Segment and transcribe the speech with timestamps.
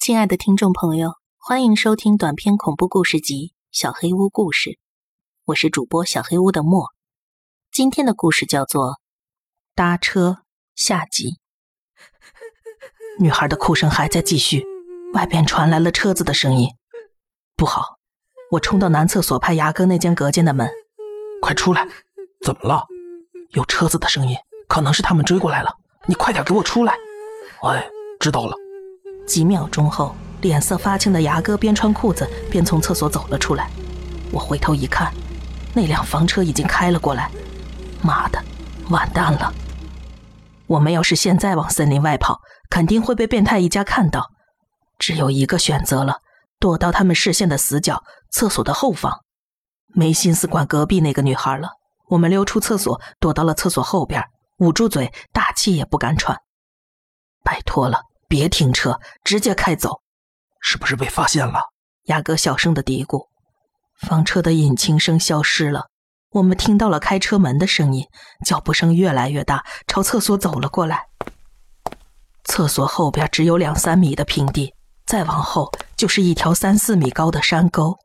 [0.00, 4.70] 亲爱的听众朋友，欢迎收听短篇恐怖故事集《小黑屋故事》，
[5.44, 6.86] 我是主播小黑屋的莫。
[7.70, 8.92] 今天的故事叫做
[9.74, 10.38] 《搭车》
[10.74, 11.36] 下集。
[13.18, 14.64] 女孩的哭声还在继续，
[15.12, 16.70] 外边传来了车子的声音。
[17.54, 17.98] 不好！
[18.52, 20.66] 我冲到男厕所拍牙哥那间隔间的门，
[21.42, 21.86] 快出来！
[22.42, 22.86] 怎么了？
[23.50, 24.34] 有车子的声音，
[24.66, 25.70] 可能是他们追过来了。
[26.06, 26.94] 你快点给我出来！
[27.64, 27.86] 哎，
[28.18, 28.56] 知道了。
[29.30, 33.70] 几秒钟后，脸色发青的牙哥边穿裤子边从厕所走了出来。
[34.32, 35.14] 我回头一看，
[35.72, 37.30] 那辆房车已经开了过来。
[38.02, 38.42] 妈的，
[38.88, 39.54] 完蛋了！
[40.66, 44.32] 我们要是现在往森林外跑，肯定会被变态一家看到。
[44.98, 46.16] 只有一个选择了，
[46.58, 48.02] 躲到他们视线的死角——
[48.32, 49.20] 厕所的后方。
[49.94, 51.68] 没心思管隔壁那个女孩了。
[52.08, 54.20] 我们溜出厕所，躲到了厕所后边，
[54.58, 56.36] 捂住嘴，大气也不敢喘。
[57.44, 58.09] 拜托了。
[58.30, 60.02] 别停车，直接开走！
[60.60, 61.60] 是不是被发现了？
[62.04, 63.26] 雅哥小声的嘀咕。
[64.06, 65.88] 房车的引擎声消失了，
[66.30, 68.06] 我们听到了开车门的声音，
[68.46, 71.06] 脚步声越来越大，朝厕所走了过来。
[72.44, 74.72] 厕所后边只有两三米的平地，
[75.04, 77.98] 再往后就是一条三四米高的山沟。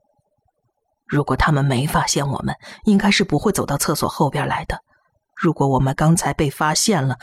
[1.05, 2.55] 如果他们没发现我们，
[2.86, 4.80] 应该是不会走到厕所后边来的。
[5.36, 7.16] 如果我们刚才被发现了，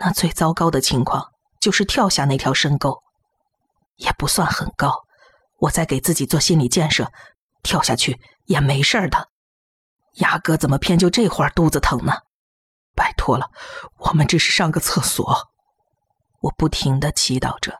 [0.00, 1.32] 那最糟糕的情况……
[1.60, 3.02] 就是跳下那条深沟，
[3.96, 5.04] 也不算很高。
[5.58, 7.12] 我在给自己做心理建设，
[7.62, 9.28] 跳下去也没事儿的。
[10.14, 12.14] 牙哥怎么偏就这会儿肚子疼呢？
[12.96, 13.50] 拜托了，
[13.98, 15.50] 我们只是上个厕所。
[16.40, 17.78] 我不停的祈祷着。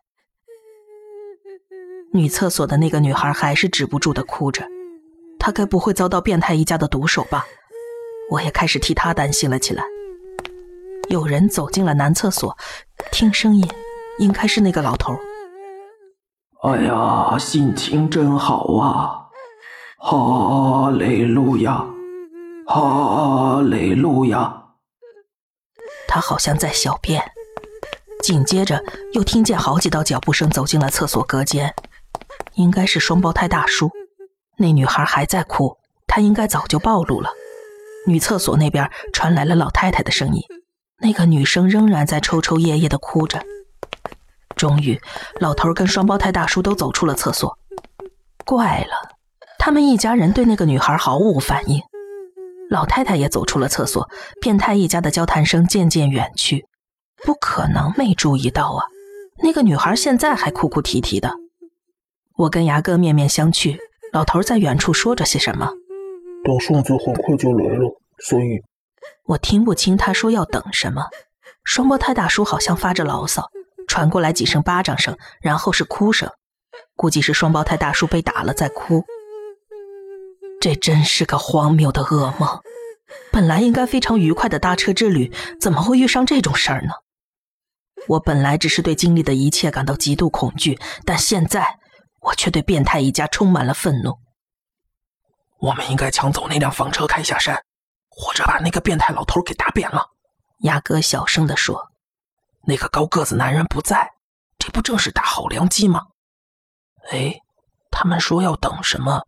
[2.13, 4.67] 女厕所的那个女孩还是止不住的哭着，
[5.39, 7.47] 她该不会遭到变态一家的毒手吧？
[8.31, 9.83] 我也开始替她担心了起来。
[11.11, 12.57] 有人走进了男厕所，
[13.11, 13.69] 听声音，
[14.19, 15.13] 应该是那个老头。
[16.63, 19.27] 哎呀，心情真好啊！
[19.99, 21.85] 哈雷路亚，
[22.65, 24.57] 哈雷路亚。
[26.07, 27.21] 他好像在小便，
[28.23, 28.81] 紧接着
[29.13, 31.75] 又听见好几道脚步声走进了厕所隔间，
[32.55, 33.91] 应该是双胞胎大叔。
[34.59, 35.77] 那女孩还在哭，
[36.07, 37.31] 她应该早就暴露了。
[38.07, 40.41] 女厕所那边传来了老太太的声音。
[41.01, 43.43] 那个女生仍然在抽抽噎噎的哭着。
[44.57, 45.01] 终于，
[45.41, 47.57] 老头跟双胞胎大叔都走出了厕所。
[48.45, 49.17] 怪了，
[49.59, 51.81] 他们一家人对那个女孩毫无反应。
[52.69, 54.09] 老太太也走出了厕所。
[54.41, 56.67] 变态一家的交谈声渐渐远去。
[57.25, 58.85] 不可能没注意到啊！
[59.43, 61.33] 那个女孩现在还哭哭啼啼的。
[62.37, 63.79] 我跟牙哥面面相觑。
[64.13, 65.71] 老头在远处说着些什么。
[66.45, 68.61] 等顺子很快就来了，所以。
[69.31, 71.07] 我听不清他说要等什么。
[71.63, 73.49] 双胞胎大叔好像发着牢骚，
[73.87, 76.29] 传过来几声巴掌声，然后是哭声，
[76.97, 79.05] 估计是双胞胎大叔被打了在哭。
[80.61, 82.61] 这真是个荒谬的噩梦。
[83.31, 86.91] 本来应该非常愉快的搭车之旅，怎么会遇上这种事儿呢？
[88.09, 91.79] 我本来只是对经历的一切感到极度恐惧，但现在
[92.21, 94.19] 我却对变态一家充满了愤怒。
[95.61, 97.63] 我们应该抢走那辆房车，开下山。
[98.21, 100.05] 或者把那个变态老头给打扁了，
[100.59, 101.91] 牙哥小声地说
[102.69, 104.11] ：“那个高个子男人不在，
[104.59, 106.03] 这不正是大好良机吗？”
[107.11, 107.35] 哎，
[107.91, 109.23] 他们说要等什么？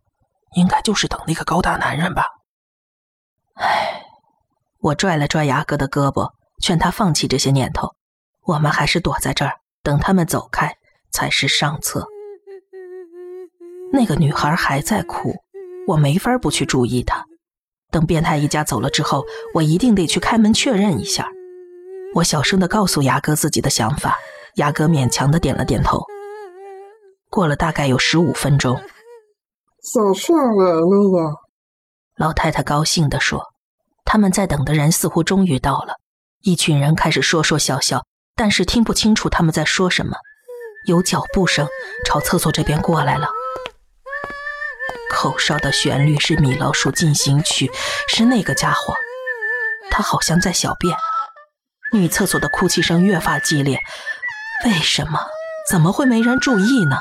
[0.53, 2.27] 应该就是等那个高大男人吧。
[3.55, 4.03] 唉，
[4.77, 6.31] 我拽了拽牙哥的胳膊，
[6.61, 7.95] 劝他放弃这些念头。
[8.41, 10.77] 我们还是躲在这儿，等他们走开
[11.11, 12.05] 才是上策。
[13.91, 15.33] 那个女孩还在哭，
[15.87, 17.25] 我没法不去注意她。
[17.93, 19.23] 等变态一家走了之后，
[19.53, 21.29] 我一定得去开门确认一下。
[22.15, 24.17] 我小声的告诉牙哥自己的想法，
[24.55, 26.01] 牙哥勉强的点了点头。
[27.29, 28.75] 过了大概有十五分钟，
[29.81, 31.35] 小帅来了呀！
[32.17, 33.41] 老太太高兴的说
[34.05, 35.95] ：“他们在等的人似乎终于到了。”
[36.43, 38.03] 一群人开始说说笑笑，
[38.35, 40.17] 但是听不清楚他们在说什么。
[40.87, 41.67] 有脚步声
[42.05, 43.27] 朝厕所这边过来了。
[45.13, 47.67] 口哨的旋律是《米老鼠进行曲》，
[48.07, 48.95] 是那个家伙，
[49.91, 50.97] 他好像在小便。
[51.93, 53.79] 女厕所的哭泣声越发激烈，
[54.65, 55.19] 为什么？
[55.69, 56.97] 怎么会没人注意呢？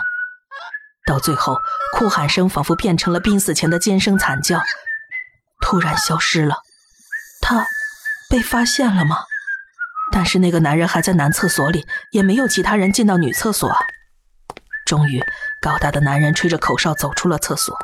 [1.06, 1.56] 到最后，
[1.96, 4.60] 哭喊声仿佛变成了濒死前的尖声惨叫，
[5.62, 6.58] 突然消失了。
[7.40, 7.66] 他
[8.28, 9.16] 被发现了吗？
[10.12, 13.74] 但是那个男人还在男厕所里，也没有其他人进到女厕所。
[14.84, 15.24] 终于，
[15.62, 17.74] 高大的男人吹着口哨走出了厕所。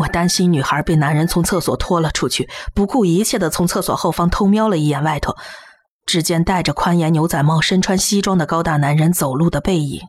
[0.00, 5.36] 我担心女孩被男人从厕所拖了出去，不顾一切的从厕所后方偷瞄了一眼外头，
[6.04, 10.00] 只见戴着宽檐牛仔帽、身穿西装的高大男人走路的背影。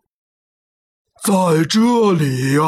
[1.23, 1.31] 在
[1.69, 2.61] 这里呀！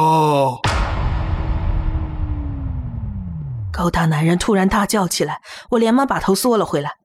[3.71, 5.41] 高大男人突然大叫起来，
[5.71, 6.97] 我连忙把头缩了回来。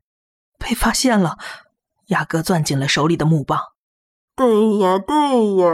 [0.59, 1.37] 被发现了，
[2.07, 3.59] 雅哥攥紧了手里的木棒。
[4.37, 5.67] 对呀，对呀，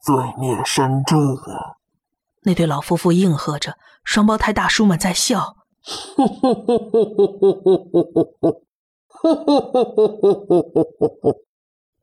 [0.00, 1.76] 罪孽深重啊！
[2.46, 5.56] 那对老夫妇应和着，双胞胎大叔们在笑。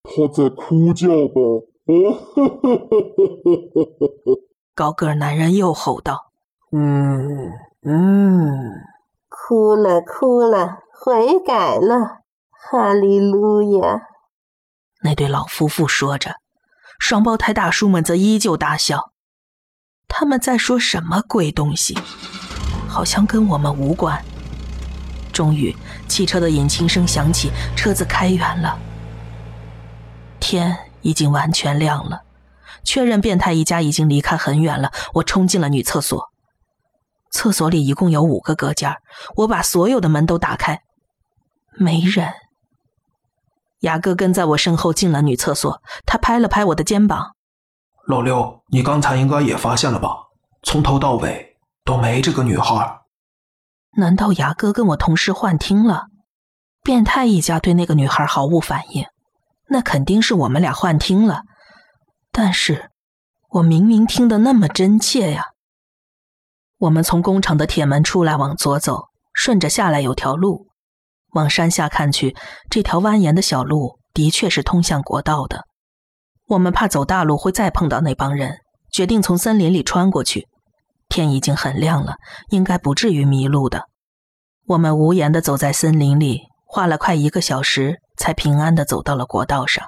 [0.03, 1.39] 他在哭叫吧？
[4.75, 6.33] 高个儿男人又吼道
[6.75, 7.53] ：“嗯
[7.83, 8.59] 嗯，
[9.29, 12.17] 哭了哭了，悔改了，
[12.51, 14.09] 哈利路亚！”
[15.03, 16.35] 那对老夫妇说着，
[16.99, 19.12] 双胞胎大叔们则依旧大笑。
[20.07, 21.97] 他们在说什么鬼东西？
[22.87, 24.23] 好像跟我们无关。
[25.31, 25.75] 终于，
[26.07, 28.77] 汽车的引擎声响起，车子开远了。
[30.39, 32.21] 天已经完全亮了，
[32.83, 34.91] 确认变态一家已经离开很远了。
[35.13, 36.29] 我冲进了女厕所，
[37.31, 38.95] 厕所里一共有五个隔间，
[39.37, 40.83] 我把所有的门都打开，
[41.77, 42.31] 没人。
[43.79, 47.35] 雅哥跟在我身后进了女厕所，他拍了拍我的肩膀
[48.05, 50.09] ：“老六，你刚才应该也发现了吧？
[50.63, 51.55] 从头到尾
[51.85, 52.99] 都没这个女孩。
[53.97, 56.07] 难道牙哥跟我同时幻听了？
[56.83, 59.05] 变态一家对那个女孩毫无反应，
[59.69, 61.43] 那肯定是我们俩幻听了。
[62.31, 62.89] 但是，
[63.49, 65.45] 我明明听得那么真切呀！
[66.79, 70.67] 我们从工厂的铁门出来，往左走，顺着下来有条路。
[71.33, 72.35] 往山下看去，
[72.69, 75.65] 这条蜿蜒的小路的确是通向国道的。
[76.47, 78.57] 我们怕走大路会再碰到那帮人，
[78.91, 80.47] 决定从森林里穿过去。
[81.09, 82.15] 天已经很亮了，
[82.49, 83.83] 应该不至于迷路的。
[84.67, 89.85] 我们无言的走在森林里，花了快一个小时，才平安的走到了国道上。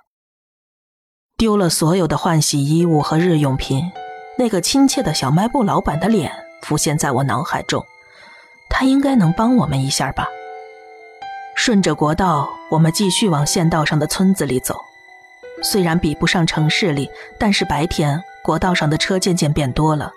[1.38, 3.92] 丢了所有的换洗衣物和日用品，
[4.38, 6.32] 那个亲切的小卖部老板的脸
[6.62, 7.84] 浮现在我脑海中，
[8.70, 10.28] 他应该能帮我们一下吧。
[11.56, 14.76] 顺着国道，我们继续往县道上的村子里走。
[15.62, 20.12] 虽然比不上城市里，但是白天国道上的车渐渐变多了。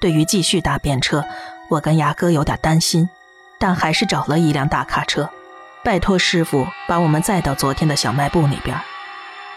[0.00, 1.24] 对于继续搭便车，
[1.70, 3.08] 我跟牙哥有点担心，
[3.58, 5.28] 但还是找了一辆大卡车，
[5.82, 8.78] 拜托师傅把我们载到昨天的小卖部那边。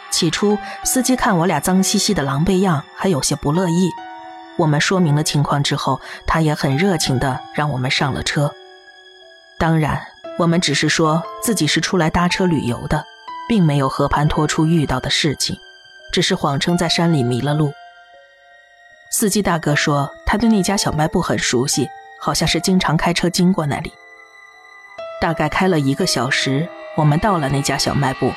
[0.09, 3.89] 起初，司机看我俩脏兮兮的狼狈样，还有些不乐意。
[4.57, 8.53] 我们说明了情况之后，他也很热情的让我们上了车。
[9.57, 10.01] 当然。
[10.39, 13.03] 我们只是说自己是出来搭车旅游的，
[13.47, 15.57] 并没有和盘托出遇到的事情，
[16.11, 17.71] 只是谎称在山里迷了路。
[19.11, 21.87] 司机大哥说他对那家小卖部很熟悉，
[22.19, 23.91] 好像是经常开车经过那里。
[25.21, 28.33] 大概开了一个小时，我们到了那家小卖部。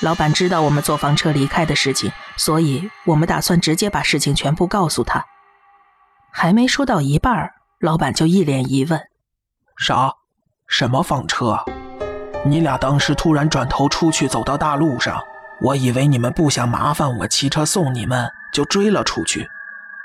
[0.00, 5.24] 老板知道我们坐房车离开的事情，所以我们打算直接把事情全部告诉他。
[6.30, 7.50] 还没说到一半，
[7.80, 9.00] 老板就一脸疑问
[9.78, 10.12] ：“啥？”
[10.68, 11.64] 什么房车？
[12.48, 15.22] 你俩当时突然转头出去，走到大路上，
[15.60, 19.48] 我以为你们不想麻烦我骑车送你们，就追了出去。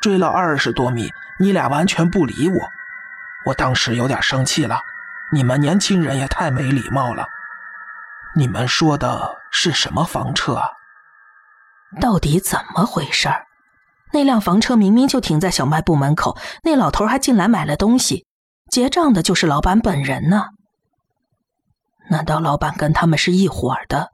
[0.01, 2.59] 追了二十多米，你俩完全不理我，
[3.45, 4.79] 我当时有点生气了。
[5.31, 7.25] 你们年轻人也太没礼貌了。
[8.35, 10.67] 你们说的是什么房车啊？
[11.99, 13.29] 到底怎么回事？
[14.13, 18.25] 那辆房车明明就停在小卖部门口，那老头还进来买了东西。
[18.71, 20.45] 结账的就是老板本人呢？
[22.11, 24.11] 难道老板跟他们是一伙的？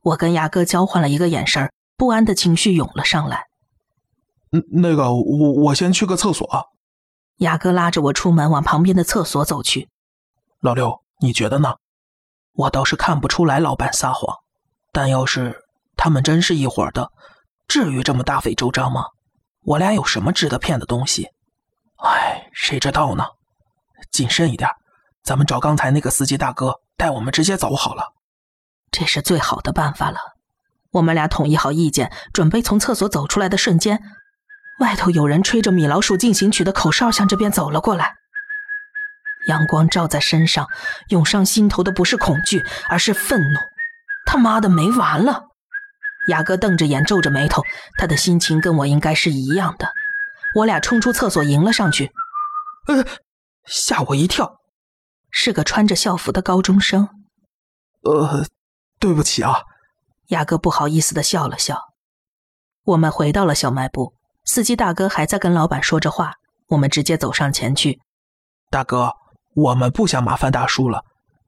[0.00, 3.48] 我跟牙哥交换了一个眼神，不安的情绪涌了上来。
[4.50, 6.48] 嗯，那个，我我先去个厕所。
[7.36, 9.90] 牙哥拉着我出门，往旁边的厕所走去。
[10.60, 11.74] 老六，你觉得呢？
[12.54, 14.38] 我倒是看不出来老板撒谎，
[14.90, 15.62] 但要是
[15.98, 17.10] 他们真是一伙的，
[17.68, 19.04] 至于这么大费周章吗？
[19.64, 21.28] 我俩有什么值得骗的东西？
[21.96, 23.26] 哎，谁知道呢？
[24.10, 24.70] 谨慎一点，
[25.22, 28.14] 咱们找刚才那个司机大哥带我们直接走好了。
[28.90, 30.18] 这是最好的办法了。
[30.92, 34.02] 我们俩统一好意见，准备从厕所走出来的瞬间，
[34.80, 38.16] 外头有人吹着《米老鼠进行曲》的口哨向这边走了过来。
[39.46, 40.68] 阳光照在身上，
[41.08, 43.58] 涌上心头的不是恐惧，而是愤怒。
[44.26, 45.44] 他妈的，没完了！
[46.28, 47.62] 雅哥瞪着眼，皱着眉头，
[47.98, 49.88] 他的心情跟我应该是一样的。
[50.56, 52.12] 我俩冲出厕所，迎了上去。
[52.86, 53.04] 呃。
[53.64, 54.56] 吓我一跳，
[55.32, 57.08] 是个穿着校服的高中生。
[58.02, 58.46] 呃，
[59.00, 59.62] 对不起啊，
[60.28, 61.76] 雅哥不好意思的笑了笑。
[62.84, 66.34] 我们回到了小卖部，司机大哥还在跟老板说着话。
[66.68, 68.00] 我们直接走上前去。
[68.70, 69.12] 大哥，
[69.54, 71.04] 我们不想麻烦大叔了，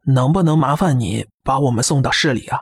[0.07, 2.61] 能不能麻烦你把我们送到市里啊？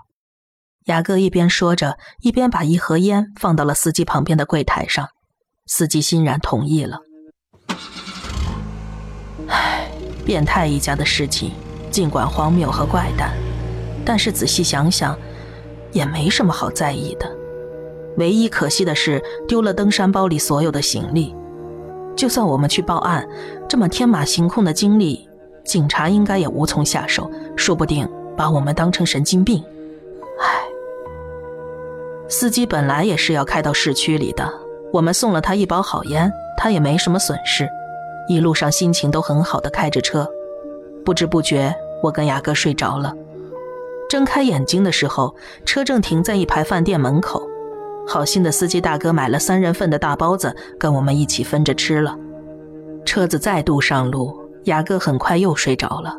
[0.87, 5.09] 雅各一边说着，一边把一盒烟放到了司机旁边的柜台上。
[5.67, 6.99] 司机欣然同意了。
[9.49, 9.82] 唉，
[10.25, 11.53] 变态一家的事情，
[11.91, 13.33] 尽管荒谬和怪诞，
[14.05, 15.17] 但是仔细想想，
[15.93, 17.31] 也没什么好在意的。
[18.19, 21.35] 唯一可惜的是，丢了登山包里所有的行李。
[22.15, 23.27] 就算我们去报案，
[23.69, 25.29] 这么天马行空的经历，
[25.65, 29.65] 警察应该也无从下手，说不定把我们当成神经病。
[30.39, 30.63] 唉，
[32.29, 34.47] 司机本来也是要开到市区里的，
[34.93, 37.67] 我们送了他一包好烟，他也没什么损失，
[38.33, 40.29] 一路上心情都很好的开着车。
[41.05, 43.15] 不知不觉，我跟雅哥睡着了。
[44.09, 45.35] 睁开眼睛的时候，
[45.65, 47.43] 车正停在一排饭店门口。
[48.07, 52.17] 好心的司机大哥买了三人份的大包子，跟我们一起分着吃了。
[53.05, 56.17] 车子再度上路，雅哥很快又睡着了。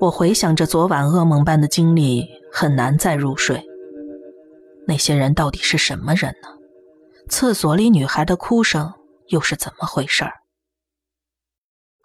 [0.00, 3.62] 我回想着昨晚噩梦般的经历，很难再入睡。
[4.86, 6.48] 那些人到底是什么人呢？
[7.28, 8.92] 厕所里女孩的哭声
[9.26, 10.32] 又是怎么回事儿？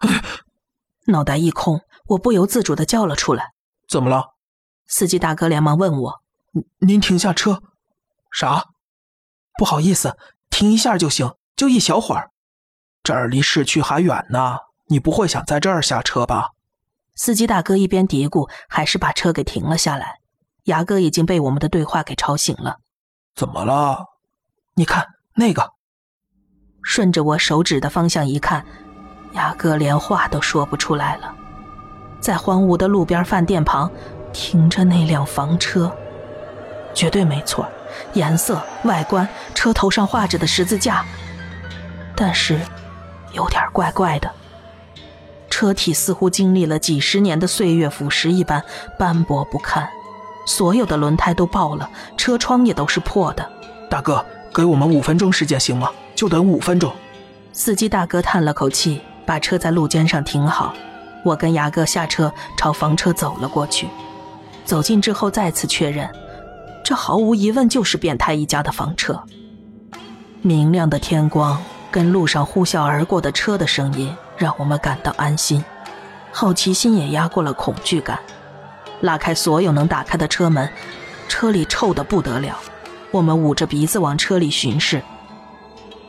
[1.06, 3.52] 脑袋一空，我不由自主的叫了出来
[3.88, 4.34] ：“怎么了？”
[4.86, 6.22] 司机大哥连忙问我
[6.80, 7.62] ：“您停下车。
[8.32, 8.70] ”“啥？”
[9.58, 10.16] 不好意思，
[10.50, 12.30] 停一下就行，就一小会儿。
[13.02, 16.50] 这儿离市区还远呢，你不会想在这儿下车吧？
[17.14, 20.20] 司机大哥一边嘀咕，还是把车给停了下来。
[20.64, 22.78] 牙哥已经被我们的对话给吵醒了。
[23.34, 24.06] 怎么了？
[24.74, 25.74] 你看那个。
[26.82, 28.66] 顺着我手指的方向一看，
[29.34, 31.32] 牙哥连话都说不出来了。
[32.20, 33.90] 在荒芜的路边饭店旁，
[34.32, 35.94] 停着那辆房车，
[36.94, 37.68] 绝对没错。
[38.14, 41.04] 颜色、外观、车头上画着的十字架，
[42.16, 42.58] 但是
[43.32, 44.30] 有点怪怪的。
[45.48, 48.64] 车体似乎经历了几十年的岁月腐蚀一般
[48.98, 49.88] 斑驳不堪，
[50.46, 53.48] 所有的轮胎都爆了，车窗也都是破的。
[53.88, 55.90] 大哥，给我们五分钟时间行吗？
[56.16, 56.92] 就等五分钟。
[57.52, 60.74] 司机大哥叹了口气，把车在路肩上停好。
[61.24, 63.88] 我跟牙哥下车，朝房车走了过去。
[64.64, 66.08] 走近之后，再次确认。
[66.84, 69.22] 这毫无疑问就是变态一家的房车。
[70.42, 75.64] 明亮的天光跟路上呼啸而过的车的声音，让我们感到安心，
[76.30, 78.18] 好奇心也压过了恐惧感。
[79.00, 80.68] 拉开所有能打开的车门，
[81.26, 82.58] 车里臭得不得了。
[83.10, 85.02] 我们捂着鼻子往车里巡视。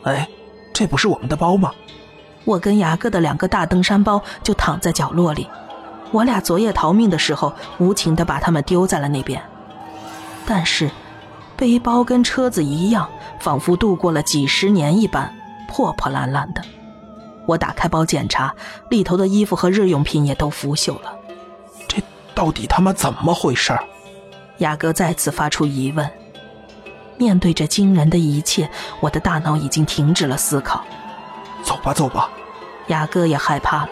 [0.02, 0.28] 哎，
[0.74, 1.72] 这不是我们的包吗？
[2.46, 5.46] 我跟雅哥的两个大登山包就躺在角落里，
[6.12, 9.42] 我俩昨夜逃命的时候，无情地把他们丢在了那边。
[10.46, 10.88] 但是，
[11.56, 13.08] 背包跟车子一样，
[13.40, 15.34] 仿佛度过了几十年一般，
[15.68, 16.62] 破破烂烂的。
[17.46, 18.54] 我打开包检查，
[18.90, 21.12] 里头的衣服和日用品也都腐朽了。
[21.88, 22.00] 这
[22.32, 23.76] 到底他妈怎么回事？
[24.58, 26.08] 雅哥再次发出疑问。
[27.18, 30.84] 面对这惊人的一切，我的大脑已经停止了思考。
[31.66, 32.30] 走吧，走吧。
[32.86, 33.90] 雅哥也害怕了。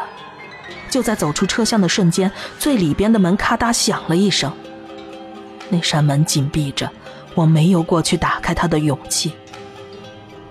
[0.89, 4.53] 就在走出车厢的瞬间，最里边的门咔嗒响了一声。
[5.69, 6.89] 那扇门紧闭着，
[7.35, 9.33] 我没有过去打开它的勇气。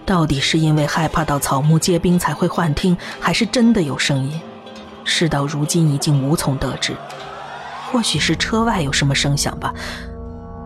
[0.05, 4.41] 到底是因为害怕到草木皆兵才会幻听，还是真的有声音？
[5.05, 6.93] 事到如今已经无从得知。
[7.89, 9.73] 或许是车外有什么声响吧。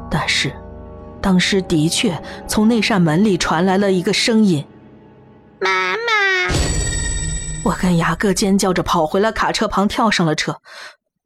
[0.10, 0.52] 但是，
[1.22, 4.66] 当时的确从那扇门里传来了一个声音
[5.62, 5.98] ：“妈妈！”
[7.68, 10.62] 我跟牙哥尖叫着跑回了卡车旁，跳上了车。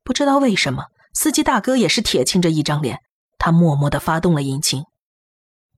[0.04, 3.00] 不知道为什么，司机大哥也是铁青着一张脸。
[3.38, 4.84] 他默默的发动了引擎。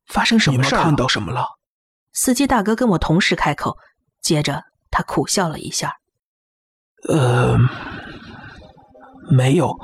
[0.08, 0.84] 发生什么事儿？
[0.84, 1.46] 看到什么了？
[2.14, 3.76] 司机大哥跟我同时开口，
[4.22, 5.98] 接着他苦笑了一下。
[7.10, 7.58] 呃，
[9.30, 9.78] 没有，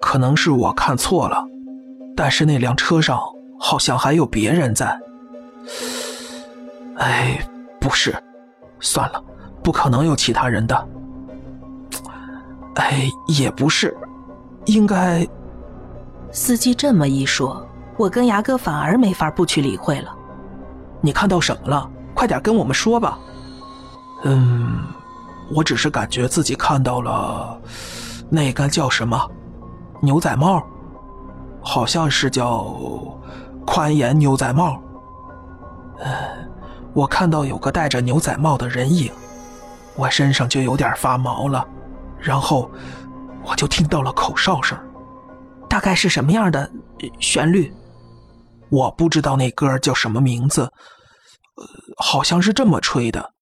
[0.00, 1.44] 可能是我看错了。
[2.16, 3.20] 但是那辆车上
[3.60, 5.00] 好像还有别人在。
[6.96, 7.40] 哎，
[7.80, 8.20] 不是，
[8.80, 9.22] 算了，
[9.62, 10.88] 不可能有其他人的。
[12.74, 13.96] 哎，也不是，
[14.66, 15.26] 应该。
[16.30, 17.66] 司机这么一说，
[17.98, 20.10] 我跟牙哥反而没法不去理会了。
[21.02, 21.90] 你看到什么了？
[22.14, 23.18] 快点跟我们说吧。
[24.24, 24.78] 嗯，
[25.54, 27.60] 我只是感觉自己看到了，
[28.30, 29.30] 那个叫什么
[30.00, 30.62] 牛仔帽，
[31.60, 32.64] 好像是叫
[33.66, 34.80] 宽檐牛仔帽。
[35.98, 36.14] 嗯，
[36.94, 39.12] 我看到有个戴着牛仔帽的人影，
[39.94, 41.66] 我身上就有点发毛了，
[42.18, 42.70] 然后
[43.44, 44.78] 我就听到了口哨声。
[45.68, 46.70] 大概是什么样的
[47.20, 47.72] 旋律？
[48.70, 51.66] 我不知道那歌叫什么名字，呃，
[51.98, 53.32] 好像是这么吹的。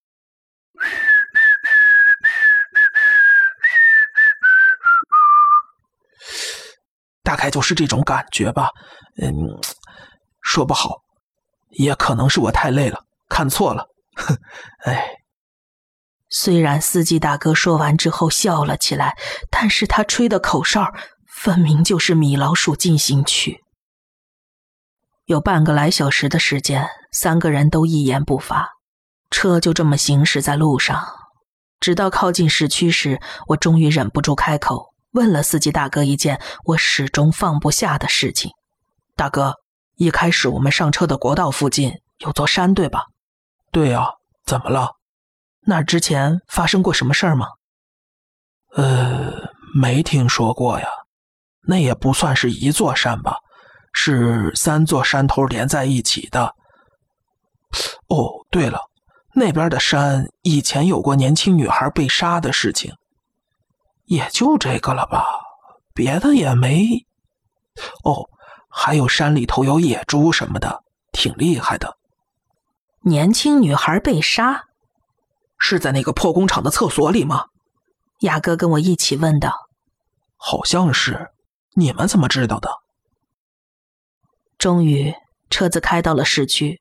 [7.23, 8.71] 大概就是这种感觉吧。
[9.23, 9.33] 嗯，
[10.43, 10.97] 说不好，
[11.71, 13.87] 也可能是我太累了，看错了。
[14.17, 14.37] 哼，
[14.85, 15.20] 哎。
[16.31, 19.17] 虽然司机大哥说完之后笑了起来，
[19.51, 20.95] 但是他吹的口哨
[21.27, 23.65] 分明就是米老鼠进行曲。
[25.27, 28.69] 有半个来小时的时间，三个人都一言不发，
[29.31, 31.05] 车就这么行驶在路上，
[31.81, 38.53] 直到靠近市区时，我终于忍不住开口，问了司机大哥一件我始终放不下的事情
[39.17, 39.55] ：“大哥，
[39.97, 43.07] 一开始我们上车的国道附近有座山，对吧
[43.73, 44.07] ？”“对呀，
[44.45, 44.91] 怎么了？”
[45.63, 47.47] 那之前发生过什么事儿吗？
[48.75, 50.87] 呃，没听说过呀。
[51.63, 53.37] 那也不算是一座山吧，
[53.93, 56.55] 是三座山头连在一起的。
[58.09, 58.81] 哦，对了，
[59.35, 62.95] 那边的山以前有过年轻女孩被杀的事情，
[64.07, 65.27] 也就这个了吧，
[65.95, 66.89] 别的也没。
[68.03, 68.25] 哦，
[68.71, 71.97] 还有山里头有野猪什么的，挺厉害的。
[73.03, 74.65] 年轻女孩被杀。
[75.71, 77.45] 是在那个破工厂的厕所里吗？
[78.23, 79.69] 雅哥跟我一起问道。
[80.37, 81.29] 好像是，
[81.75, 82.69] 你们怎么知道的？
[84.59, 85.15] 终于，
[85.49, 86.81] 车子开到了市区，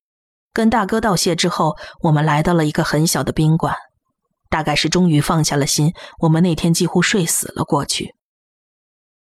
[0.51, 3.75] 跟大哥道谢之后，我们来到了一个很小的宾馆。
[4.50, 8.15] 大概是终于放下了心，我们那天几乎睡死了过去。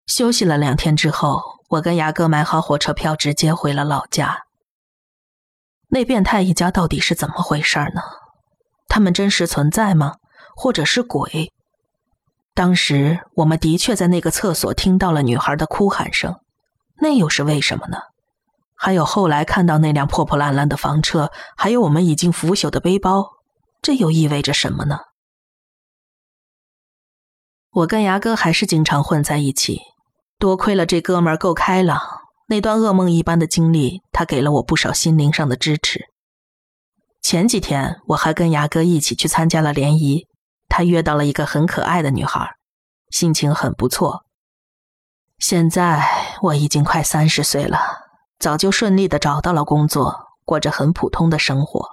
[0.06, 4.46] 休息了两天之后，我跟牙哥买好火车票，直接回了老家。
[5.90, 8.02] 那变态一家到底是怎么回事呢？
[8.86, 10.14] 他们真实存在吗？
[10.56, 11.52] 或者是鬼？
[12.54, 16.36] 当时我们的确在那个厕所听到了女孩的哭喊声，
[17.00, 17.98] 那又是为什么呢？
[18.76, 23.26] 还有后来看到那辆破破烂烂的房车，还有我们已经腐朽的背包，
[23.82, 24.98] 这又意味着什么呢？
[27.70, 29.80] 我跟牙哥还是经常混在一起，
[30.38, 32.00] 多亏了这哥们儿够开朗，
[32.46, 36.04] 那段噩梦一般的经历，他给了我不少心灵上的支持。
[37.24, 40.26] 前几天我还跟牙哥一起去参加了联谊，
[40.68, 42.50] 他约到了一个很可爱的女孩，
[43.08, 44.26] 心情很不错。
[45.38, 46.06] 现在
[46.42, 47.78] 我已经快三十岁了，
[48.38, 51.88] 早就顺利的找到了工作，过着很普通的生活。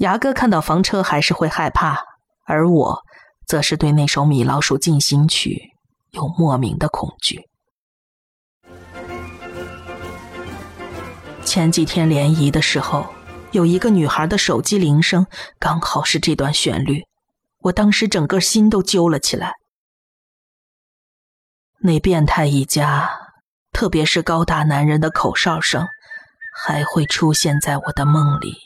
[0.00, 2.04] 牙哥看到房车还是会害怕，
[2.44, 3.02] 而我
[3.46, 5.72] 则是对那首《米老鼠进行曲》
[6.14, 7.40] 有莫名的恐惧。
[11.42, 13.06] 前几天联谊的时候。
[13.52, 15.26] 有一个女孩的手机铃声，
[15.58, 17.04] 刚好是这段旋律，
[17.60, 19.54] 我当时整个心都揪了起来。
[21.78, 23.08] 那变态一家，
[23.72, 25.86] 特别是高大男人的口哨声，
[26.54, 28.65] 还会出现在我的梦里。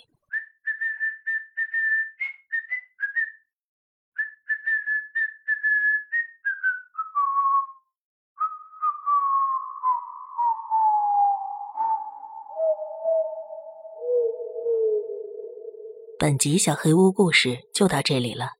[16.30, 18.50] 本集小黑屋故事就到这里了。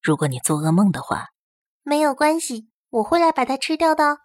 [0.00, 1.30] 如果你做噩梦的话，
[1.82, 4.18] 没有关系，我会来把它吃掉的。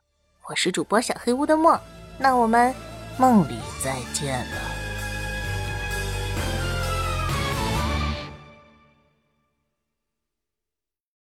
[0.49, 1.81] 我是主播小黑屋的墨，
[2.19, 2.75] 那我们
[3.17, 4.64] 梦里再见了。